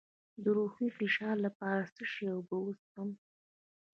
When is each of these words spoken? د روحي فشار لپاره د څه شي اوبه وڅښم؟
د 0.43 0.45
روحي 0.57 0.87
فشار 0.97 1.35
لپاره 1.45 1.81
د 1.85 1.89
څه 1.95 2.03
شي 2.13 2.25
اوبه 2.35 2.57
وڅښم؟ 2.61 3.09